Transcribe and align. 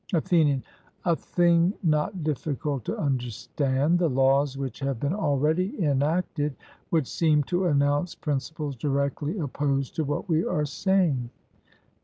ATHENIAN: 0.15 0.63
A 1.05 1.15
thing 1.15 1.75
not 1.83 2.23
difficult 2.23 2.83
to 2.85 2.97
understand; 2.97 3.99
the 3.99 4.09
laws 4.09 4.57
which 4.57 4.79
have 4.79 4.99
been 4.99 5.13
already 5.13 5.79
enacted 5.85 6.55
would 6.89 7.05
seem 7.05 7.43
to 7.43 7.67
announce 7.67 8.15
principles 8.15 8.75
directly 8.75 9.37
opposed 9.37 9.93
to 9.97 10.03
what 10.03 10.27
we 10.27 10.43
are 10.43 10.65
saying. 10.65 11.29